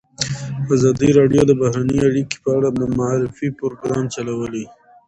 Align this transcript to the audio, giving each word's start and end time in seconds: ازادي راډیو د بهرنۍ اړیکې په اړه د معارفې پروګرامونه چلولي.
ازادي 0.73 1.09
راډیو 1.19 1.41
د 1.47 1.51
بهرنۍ 1.61 1.97
اړیکې 2.09 2.37
په 2.43 2.49
اړه 2.57 2.69
د 2.79 2.81
معارفې 2.97 3.47
پروګرامونه 3.59 4.11
چلولي. 4.15 4.65